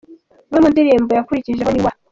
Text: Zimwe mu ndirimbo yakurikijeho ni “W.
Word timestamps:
Zimwe 0.45 0.59
mu 0.63 0.69
ndirimbo 0.73 1.11
yakurikijeho 1.13 1.71
ni 1.71 1.81
“W. 1.85 1.87